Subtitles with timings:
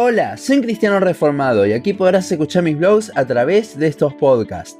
[0.00, 4.14] Hola, soy un cristiano reformado y aquí podrás escuchar mis blogs a través de estos
[4.14, 4.78] podcasts.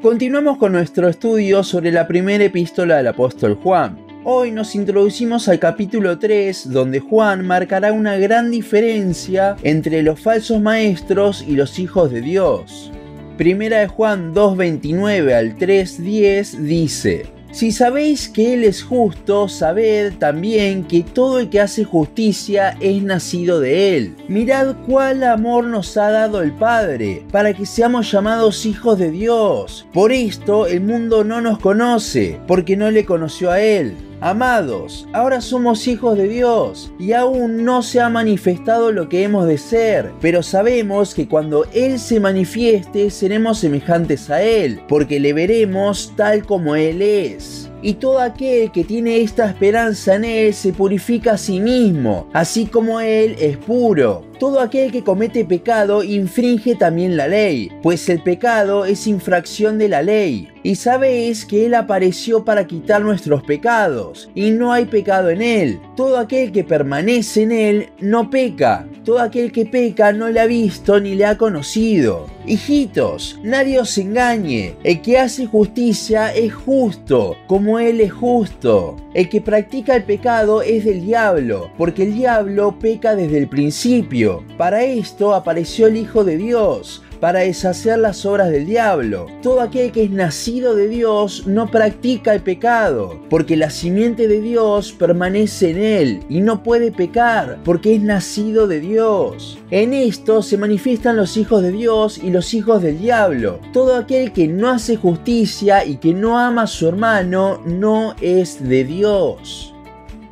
[0.00, 3.98] Continuamos con nuestro estudio sobre la primera epístola del apóstol Juan.
[4.24, 10.58] Hoy nos introducimos al capítulo 3 donde Juan marcará una gran diferencia entre los falsos
[10.58, 12.90] maestros y los hijos de Dios.
[13.36, 20.82] Primera de Juan 2.29 al 3.10 dice, si sabéis que Él es justo, sabed también
[20.82, 24.16] que todo el que hace justicia es nacido de Él.
[24.26, 29.86] Mirad cuál amor nos ha dado el Padre, para que seamos llamados hijos de Dios.
[29.92, 33.94] Por esto el mundo no nos conoce, porque no le conoció a Él.
[34.20, 39.46] Amados, ahora somos hijos de Dios y aún no se ha manifestado lo que hemos
[39.46, 45.32] de ser, pero sabemos que cuando Él se manifieste seremos semejantes a Él, porque le
[45.32, 47.70] veremos tal como Él es.
[47.84, 52.64] Y todo aquel que tiene esta esperanza en Él se purifica a sí mismo, así
[52.64, 54.24] como Él es puro.
[54.40, 59.88] Todo aquel que comete pecado infringe también la ley, pues el pecado es infracción de
[59.88, 60.48] la ley.
[60.62, 65.80] Y sabéis que Él apareció para quitar nuestros pecados, y no hay pecado en Él.
[65.94, 68.88] Todo aquel que permanece en Él no peca.
[69.04, 72.26] Todo aquel que peca no le ha visto ni le ha conocido.
[72.46, 74.74] Hijitos, nadie os engañe.
[74.82, 78.96] El que hace justicia es justo, como Él es justo.
[79.14, 84.44] El que practica el pecado es del diablo, porque el diablo peca desde el principio.
[84.56, 89.28] Para esto apareció el Hijo de Dios para deshacer las obras del diablo.
[89.40, 94.42] Todo aquel que es nacido de Dios no practica el pecado, porque la simiente de
[94.42, 99.58] Dios permanece en él y no puede pecar, porque es nacido de Dios.
[99.70, 103.58] En esto se manifiestan los hijos de Dios y los hijos del diablo.
[103.72, 108.68] Todo aquel que no hace justicia y que no ama a su hermano no es
[108.68, 109.73] de Dios.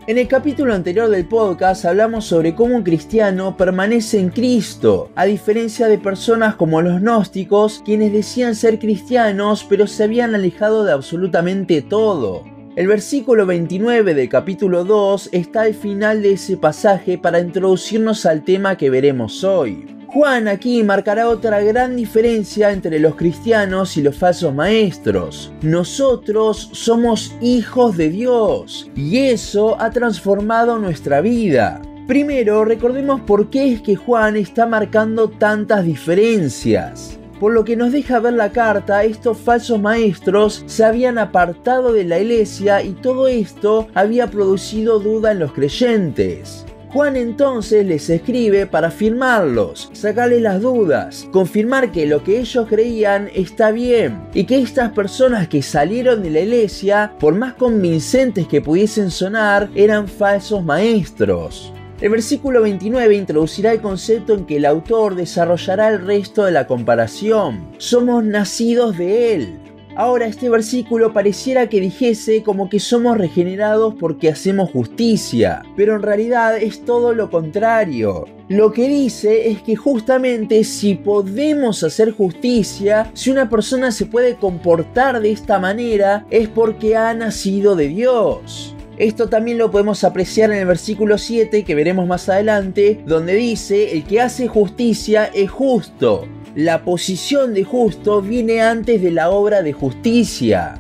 [0.09, 5.27] En el capítulo anterior del podcast hablamos sobre cómo un cristiano permanece en Cristo, a
[5.27, 10.91] diferencia de personas como los gnósticos, quienes decían ser cristianos pero se habían alejado de
[10.91, 12.43] absolutamente todo.
[12.75, 18.43] El versículo 29 del capítulo 2 está al final de ese pasaje para introducirnos al
[18.43, 19.87] tema que veremos hoy.
[20.13, 25.51] Juan aquí marcará otra gran diferencia entre los cristianos y los falsos maestros.
[25.63, 31.81] Nosotros somos hijos de Dios y eso ha transformado nuestra vida.
[32.07, 37.19] Primero, recordemos por qué es que Juan está marcando tantas diferencias.
[37.41, 42.05] Por lo que nos deja ver la carta, estos falsos maestros se habían apartado de
[42.05, 46.67] la iglesia y todo esto había producido duda en los creyentes.
[46.93, 53.31] Juan entonces les escribe para afirmarlos, sacarles las dudas, confirmar que lo que ellos creían
[53.35, 58.61] está bien y que estas personas que salieron de la iglesia, por más convincentes que
[58.61, 61.73] pudiesen sonar, eran falsos maestros.
[62.03, 66.67] El versículo 29 introducirá el concepto en que el autor desarrollará el resto de la
[66.67, 67.69] comparación.
[67.79, 69.59] Somos nacidos de él.
[69.95, 76.03] Ahora este versículo pareciera que dijese como que somos regenerados porque hacemos justicia, pero en
[76.03, 78.25] realidad es todo lo contrario.
[78.49, 84.37] Lo que dice es que justamente si podemos hacer justicia, si una persona se puede
[84.37, 88.75] comportar de esta manera, es porque ha nacido de Dios.
[88.97, 93.93] Esto también lo podemos apreciar en el versículo 7 que veremos más adelante, donde dice,
[93.93, 99.63] el que hace justicia es justo la posición de justo viene antes de la obra
[99.63, 100.75] de justicia.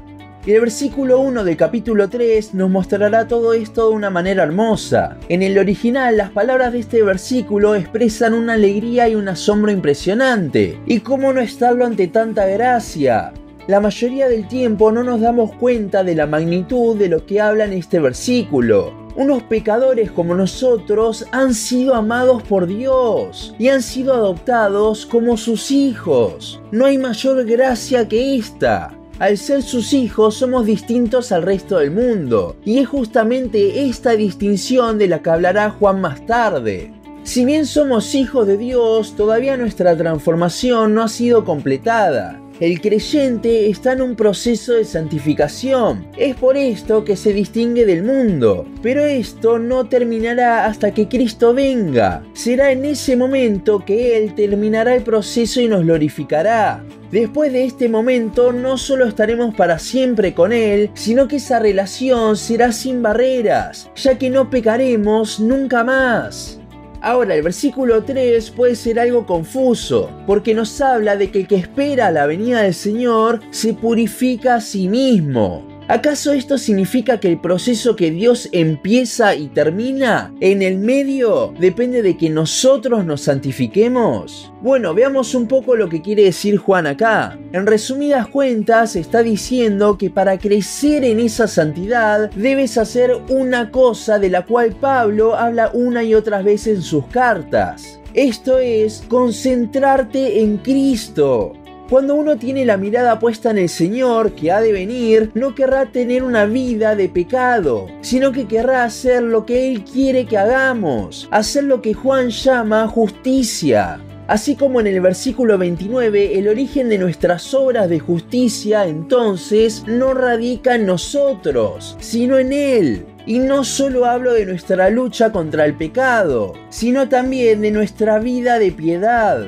[0.44, 5.16] Y el versículo 1 del capítulo 3 nos mostrará todo esto de una manera hermosa.
[5.28, 10.78] En el original, las palabras de este versículo expresan una alegría y un asombro impresionante.
[10.84, 13.32] ¿Y cómo no estarlo ante tanta gracia?
[13.68, 17.64] La mayoría del tiempo no nos damos cuenta de la magnitud de lo que habla
[17.64, 19.01] en este versículo.
[19.14, 25.70] Unos pecadores como nosotros han sido amados por Dios y han sido adoptados como sus
[25.70, 26.60] hijos.
[26.70, 28.96] No hay mayor gracia que esta.
[29.18, 34.98] Al ser sus hijos somos distintos al resto del mundo, y es justamente esta distinción
[34.98, 36.92] de la que hablará Juan más tarde.
[37.22, 43.68] Si bien somos hijos de Dios, todavía nuestra transformación no ha sido completada el creyente
[43.68, 46.06] está en un proceso de santificación.
[46.16, 48.64] Es por esto que se distingue del mundo.
[48.80, 52.22] Pero esto no terminará hasta que Cristo venga.
[52.34, 56.84] Será en ese momento que Él terminará el proceso y nos glorificará.
[57.10, 62.36] Después de este momento no solo estaremos para siempre con Él, sino que esa relación
[62.36, 66.61] será sin barreras, ya que no pecaremos nunca más.
[67.04, 71.56] Ahora, el versículo 3 puede ser algo confuso, porque nos habla de que el que
[71.56, 75.71] espera la venida del Señor se purifica a sí mismo.
[75.92, 82.00] ¿Acaso esto significa que el proceso que Dios empieza y termina en el medio depende
[82.00, 84.50] de que nosotros nos santifiquemos?
[84.62, 87.38] Bueno, veamos un poco lo que quiere decir Juan acá.
[87.52, 94.18] En resumidas cuentas, está diciendo que para crecer en esa santidad debes hacer una cosa
[94.18, 98.00] de la cual Pablo habla una y otras veces en sus cartas.
[98.14, 101.52] Esto es concentrarte en Cristo.
[101.92, 105.92] Cuando uno tiene la mirada puesta en el Señor que ha de venir, no querrá
[105.92, 111.28] tener una vida de pecado, sino que querrá hacer lo que Él quiere que hagamos,
[111.30, 114.00] hacer lo que Juan llama justicia.
[114.26, 120.14] Así como en el versículo 29, el origen de nuestras obras de justicia entonces no
[120.14, 123.04] radica en nosotros, sino en Él.
[123.26, 128.58] Y no solo hablo de nuestra lucha contra el pecado, sino también de nuestra vida
[128.58, 129.46] de piedad.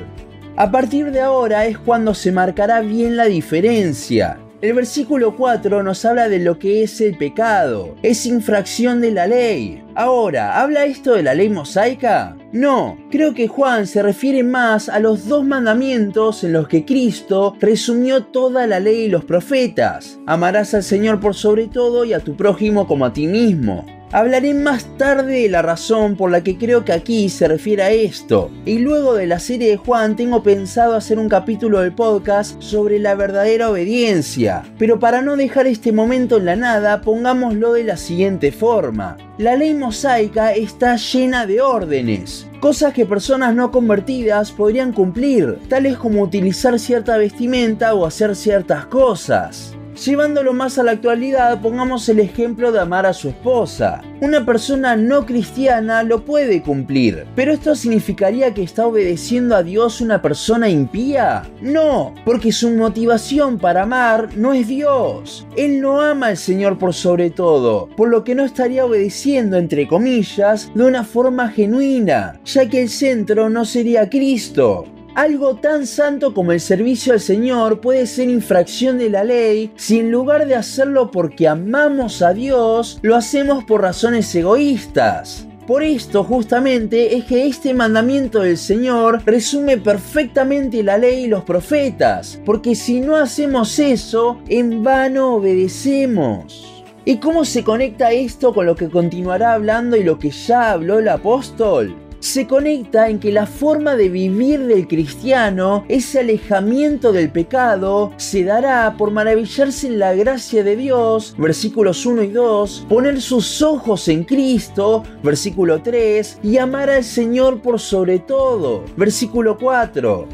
[0.57, 4.39] A partir de ahora es cuando se marcará bien la diferencia.
[4.61, 9.27] El versículo 4 nos habla de lo que es el pecado, es infracción de la
[9.27, 9.83] ley.
[9.95, 12.37] Ahora, ¿habla esto de la ley mosaica?
[12.53, 17.57] No, creo que Juan se refiere más a los dos mandamientos en los que Cristo
[17.59, 20.19] resumió toda la ley y los profetas.
[20.25, 23.85] Amarás al Señor por sobre todo y a tu prójimo como a ti mismo.
[24.11, 27.91] Hablaré más tarde de la razón por la que creo que aquí se refiere a
[27.91, 28.51] esto.
[28.65, 32.99] Y luego de la serie de Juan tengo pensado hacer un capítulo del podcast sobre
[32.99, 34.63] la verdadera obediencia.
[34.77, 39.17] Pero para no dejar este momento en la nada, pongámoslo de la siguiente forma.
[39.37, 45.97] La ley mosaica está llena de órdenes, cosas que personas no convertidas podrían cumplir, tales
[45.97, 49.75] como utilizar cierta vestimenta o hacer ciertas cosas.
[50.03, 54.01] Llevándolo más a la actualidad, pongamos el ejemplo de amar a su esposa.
[54.19, 60.01] Una persona no cristiana lo puede cumplir, pero esto significaría que está obedeciendo a Dios
[60.01, 61.49] una persona impía?
[61.61, 65.47] No, porque su motivación para amar no es Dios.
[65.55, 69.87] Él no ama al Señor por sobre todo, por lo que no estaría obedeciendo, entre
[69.87, 74.85] comillas, de una forma genuina, ya que el centro no sería Cristo.
[75.15, 79.99] Algo tan santo como el servicio al Señor puede ser infracción de la ley si
[79.99, 85.47] en lugar de hacerlo porque amamos a Dios, lo hacemos por razones egoístas.
[85.67, 91.45] Por esto justamente es que este mandamiento del Señor resume perfectamente la ley y los
[91.45, 96.83] profetas, porque si no hacemos eso, en vano obedecemos.
[97.05, 100.99] ¿Y cómo se conecta esto con lo que continuará hablando y lo que ya habló
[100.99, 102.04] el apóstol?
[102.25, 108.43] Se conecta en que la forma de vivir del cristiano, ese alejamiento del pecado, se
[108.43, 114.07] dará por maravillarse en la gracia de Dios, versículos 1 y 2, poner sus ojos
[114.07, 120.27] en Cristo, versículo 3, y amar al Señor por sobre todo, versículo 4.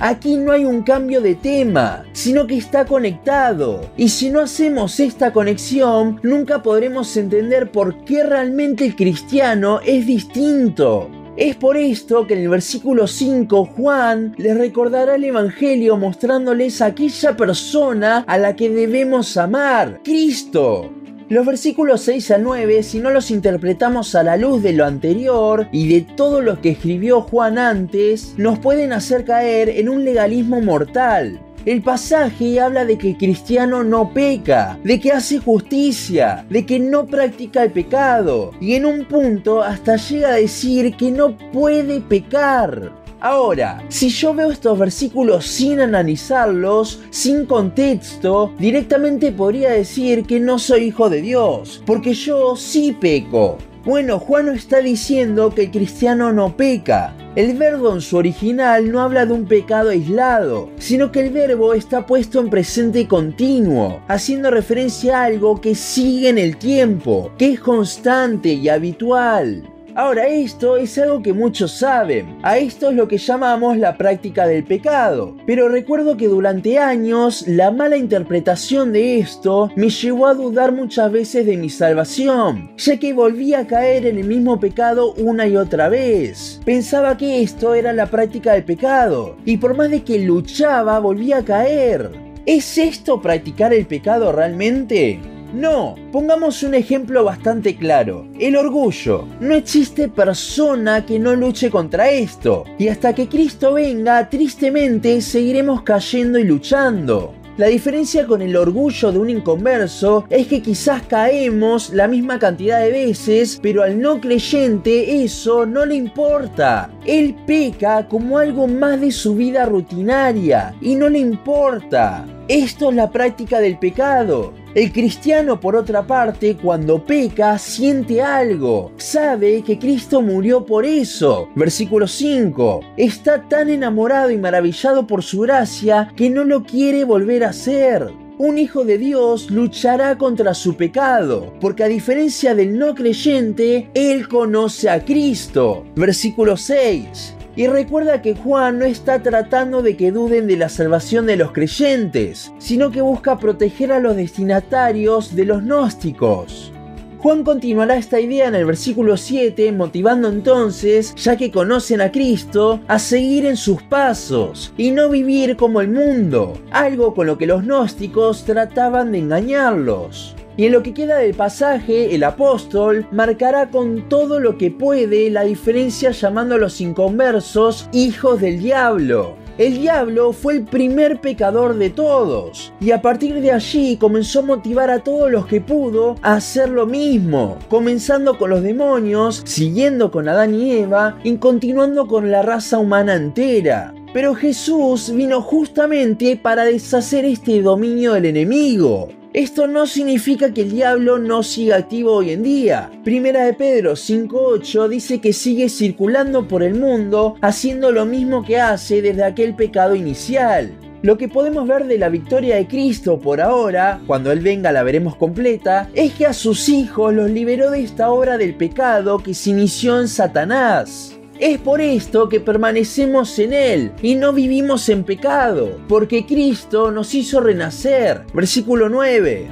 [0.00, 3.88] Aquí no hay un cambio de tema, sino que está conectado.
[3.96, 10.06] Y si no hacemos esta conexión, nunca podremos entender por qué realmente el cristiano es
[10.06, 11.08] distinto.
[11.36, 16.86] Es por esto que en el versículo 5 Juan les recordará el Evangelio mostrándoles a
[16.86, 20.90] aquella persona a la que debemos amar, Cristo.
[21.28, 25.68] Los versículos 6 a 9, si no los interpretamos a la luz de lo anterior
[25.72, 30.62] y de todo lo que escribió Juan antes, nos pueden hacer caer en un legalismo
[30.62, 31.38] mortal.
[31.66, 36.78] El pasaje habla de que el cristiano no peca, de que hace justicia, de que
[36.78, 42.00] no practica el pecado y en un punto hasta llega a decir que no puede
[42.00, 42.92] pecar.
[43.18, 50.60] Ahora, si yo veo estos versículos sin analizarlos, sin contexto, directamente podría decir que no
[50.60, 53.58] soy hijo de Dios, porque yo sí peco.
[53.86, 57.14] Bueno, Juan no está diciendo que el cristiano no peca.
[57.36, 61.72] El verbo en su original no habla de un pecado aislado, sino que el verbo
[61.72, 67.52] está puesto en presente continuo, haciendo referencia a algo que sigue en el tiempo, que
[67.52, 69.75] es constante y habitual.
[69.96, 72.36] Ahora, esto es algo que muchos saben.
[72.42, 75.34] A esto es lo que llamamos la práctica del pecado.
[75.46, 81.10] Pero recuerdo que durante años la mala interpretación de esto me llevó a dudar muchas
[81.10, 85.56] veces de mi salvación, ya que volví a caer en el mismo pecado una y
[85.56, 86.60] otra vez.
[86.66, 91.38] Pensaba que esto era la práctica del pecado, y por más de que luchaba, volvía
[91.38, 92.10] a caer.
[92.44, 95.35] ¿Es esto practicar el pecado realmente?
[95.56, 98.28] No, pongamos un ejemplo bastante claro.
[98.38, 99.26] El orgullo.
[99.40, 102.64] No existe persona que no luche contra esto.
[102.78, 107.32] Y hasta que Cristo venga, tristemente seguiremos cayendo y luchando.
[107.56, 112.80] La diferencia con el orgullo de un inconverso es que quizás caemos la misma cantidad
[112.80, 116.90] de veces, pero al no creyente eso no le importa.
[117.06, 122.26] Él peca como algo más de su vida rutinaria y no le importa.
[122.46, 124.52] Esto es la práctica del pecado.
[124.76, 128.92] El cristiano, por otra parte, cuando peca, siente algo.
[128.98, 131.48] Sabe que Cristo murió por eso.
[131.54, 132.80] Versículo 5.
[132.98, 138.12] Está tan enamorado y maravillado por su gracia que no lo quiere volver a hacer.
[138.36, 144.28] Un hijo de Dios luchará contra su pecado, porque a diferencia del no creyente, él
[144.28, 145.86] conoce a Cristo.
[145.96, 147.35] Versículo 6.
[147.56, 151.52] Y recuerda que Juan no está tratando de que duden de la salvación de los
[151.52, 156.70] creyentes, sino que busca proteger a los destinatarios de los gnósticos.
[157.18, 162.80] Juan continuará esta idea en el versículo 7, motivando entonces, ya que conocen a Cristo,
[162.88, 167.46] a seguir en sus pasos y no vivir como el mundo, algo con lo que
[167.46, 170.36] los gnósticos trataban de engañarlos.
[170.56, 175.30] Y en lo que queda del pasaje, el apóstol marcará con todo lo que puede
[175.30, 179.36] la diferencia llamando a los inconversos hijos del diablo.
[179.58, 184.42] El diablo fue el primer pecador de todos y a partir de allí comenzó a
[184.42, 190.10] motivar a todos los que pudo a hacer lo mismo, comenzando con los demonios, siguiendo
[190.10, 193.94] con Adán y Eva y continuando con la raza humana entera.
[194.12, 199.08] Pero Jesús vino justamente para deshacer este dominio del enemigo.
[199.36, 202.90] Esto no significa que el diablo no siga activo hoy en día.
[203.04, 208.58] Primera de Pedro 5.8 dice que sigue circulando por el mundo haciendo lo mismo que
[208.58, 210.72] hace desde aquel pecado inicial.
[211.02, 214.82] Lo que podemos ver de la victoria de Cristo por ahora, cuando Él venga la
[214.82, 219.34] veremos completa, es que a sus hijos los liberó de esta obra del pecado que
[219.34, 221.12] se inició en Satanás.
[221.38, 227.14] Es por esto que permanecemos en Él y no vivimos en pecado, porque Cristo nos
[227.14, 228.24] hizo renacer.
[228.32, 229.46] Versículo 9.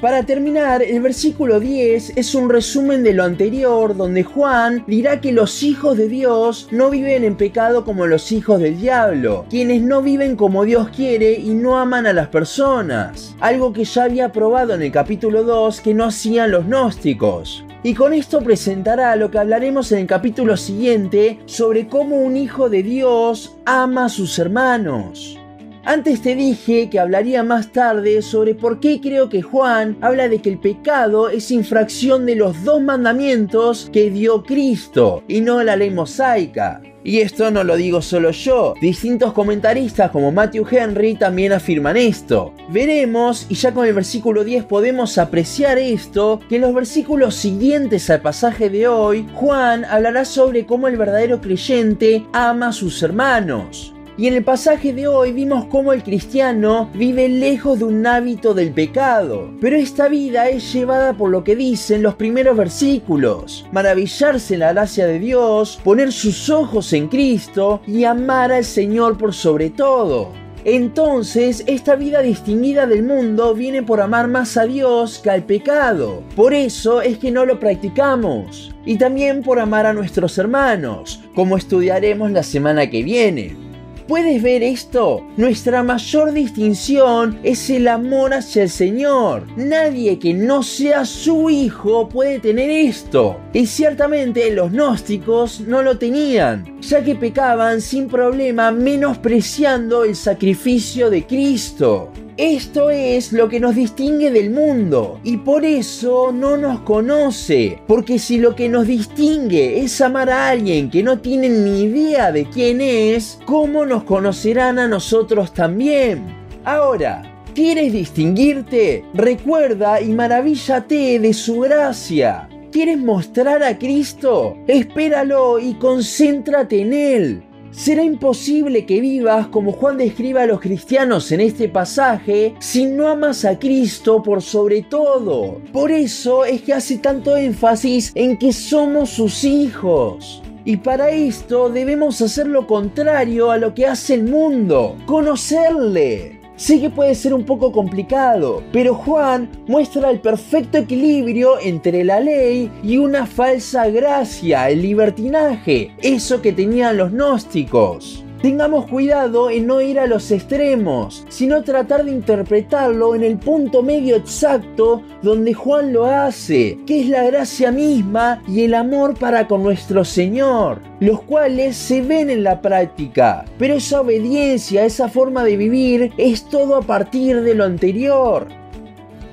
[0.00, 5.32] Para terminar, el versículo 10 es un resumen de lo anterior donde Juan dirá que
[5.32, 10.02] los hijos de Dios no viven en pecado como los hijos del diablo, quienes no
[10.02, 14.74] viven como Dios quiere y no aman a las personas, algo que ya había probado
[14.74, 17.64] en el capítulo 2 que no hacían los gnósticos.
[17.82, 22.68] Y con esto presentará lo que hablaremos en el capítulo siguiente sobre cómo un hijo
[22.68, 25.38] de Dios ama a sus hermanos.
[25.84, 30.40] Antes te dije que hablaría más tarde sobre por qué creo que Juan habla de
[30.40, 35.76] que el pecado es infracción de los dos mandamientos que dio Cristo y no la
[35.76, 36.82] ley mosaica.
[37.04, 42.52] Y esto no lo digo solo yo, distintos comentaristas como Matthew Henry también afirman esto.
[42.68, 48.10] Veremos, y ya con el versículo 10 podemos apreciar esto, que en los versículos siguientes
[48.10, 53.94] al pasaje de hoy, Juan hablará sobre cómo el verdadero creyente ama a sus hermanos.
[54.18, 58.52] Y en el pasaje de hoy vimos cómo el cristiano vive lejos de un hábito
[58.52, 59.52] del pecado.
[59.60, 63.64] Pero esta vida es llevada por lo que dicen los primeros versículos.
[63.70, 69.16] Maravillarse en la gracia de Dios, poner sus ojos en Cristo y amar al Señor
[69.16, 70.32] por sobre todo.
[70.64, 76.24] Entonces, esta vida distinguida del mundo viene por amar más a Dios que al pecado.
[76.34, 78.74] Por eso es que no lo practicamos.
[78.84, 83.67] Y también por amar a nuestros hermanos, como estudiaremos la semana que viene.
[84.08, 85.22] ¿Puedes ver esto?
[85.36, 89.46] Nuestra mayor distinción es el amor hacia el Señor.
[89.54, 93.38] Nadie que no sea su hijo puede tener esto.
[93.52, 101.10] Y ciertamente los gnósticos no lo tenían, ya que pecaban sin problema menospreciando el sacrificio
[101.10, 102.10] de Cristo.
[102.38, 107.82] Esto es lo que nos distingue del mundo y por eso no nos conoce.
[107.88, 112.30] Porque si lo que nos distingue es amar a alguien que no tiene ni idea
[112.30, 116.22] de quién es, ¿cómo nos conocerán a nosotros también?
[116.62, 117.24] Ahora,
[117.56, 119.04] ¿quieres distinguirte?
[119.14, 122.48] Recuerda y maravíllate de su gracia.
[122.70, 124.56] ¿Quieres mostrar a Cristo?
[124.68, 127.47] Espéralo y concéntrate en Él.
[127.70, 133.08] Será imposible que vivas como Juan describe a los cristianos en este pasaje si no
[133.08, 135.60] amas a Cristo por sobre todo.
[135.72, 140.42] Por eso es que hace tanto énfasis en que somos sus hijos.
[140.64, 146.37] Y para esto debemos hacer lo contrario a lo que hace el mundo, conocerle.
[146.58, 152.18] Sé que puede ser un poco complicado, pero Juan muestra el perfecto equilibrio entre la
[152.18, 158.24] ley y una falsa gracia, el libertinaje, eso que tenían los gnósticos.
[158.42, 163.82] Tengamos cuidado en no ir a los extremos, sino tratar de interpretarlo en el punto
[163.82, 169.48] medio exacto donde Juan lo hace, que es la gracia misma y el amor para
[169.48, 173.44] con nuestro Señor, los cuales se ven en la práctica.
[173.58, 178.46] Pero esa obediencia, esa forma de vivir, es todo a partir de lo anterior.